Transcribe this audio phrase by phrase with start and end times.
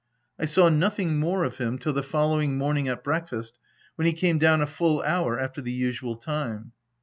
[0.39, 3.59] I saw nothing more of him till the following morning at breakfast,
[3.97, 6.71] when he came down a full hour after the usual time.